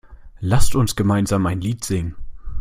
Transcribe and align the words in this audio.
Lasst 0.39 0.73
uns 0.75 0.95
gemeinsam 0.95 1.45
ein 1.45 1.61
Lied 1.61 1.83
singen! 1.83 2.15